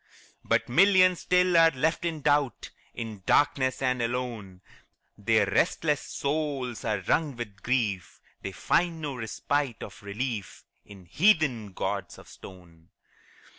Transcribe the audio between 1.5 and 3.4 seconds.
are left in doubt, In